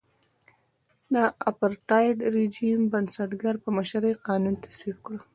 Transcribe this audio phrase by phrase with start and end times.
[1.13, 1.15] د
[1.49, 5.15] اپارټایډ رژیم بنسټګر په مشرۍ قانون تصویب کړ.